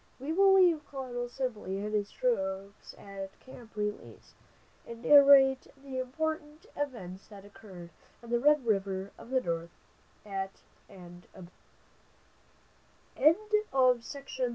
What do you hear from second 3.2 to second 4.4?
Camp Release,